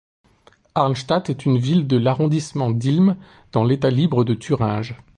[0.73, 3.17] Arnstadt est une ville de l'arrondissement d'Ilm,
[3.51, 4.95] dans l'État libre de Thuringe.